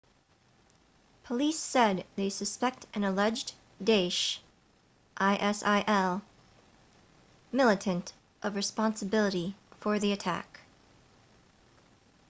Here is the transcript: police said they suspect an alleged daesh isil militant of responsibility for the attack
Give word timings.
police 1.25 1.59
said 1.59 2.07
they 2.15 2.27
suspect 2.27 2.87
an 2.95 3.03
alleged 3.03 3.53
daesh 3.83 4.39
isil 5.17 6.23
militant 7.51 8.11
of 8.41 8.55
responsibility 8.55 9.53
for 9.79 9.99
the 9.99 10.11
attack 10.11 10.61